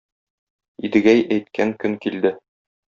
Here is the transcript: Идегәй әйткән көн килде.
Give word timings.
Идегәй 0.89 1.23
әйткән 1.37 1.79
көн 1.85 2.03
килде. 2.07 2.37